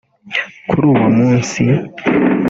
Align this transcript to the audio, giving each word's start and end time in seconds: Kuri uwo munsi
Kuri 0.69 0.83
uwo 0.91 1.07
munsi 1.17 1.61